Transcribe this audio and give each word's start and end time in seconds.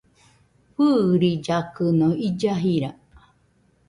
Fɨɨrillakɨno 0.75 2.07
illa 2.27 2.53
jira 2.61 2.91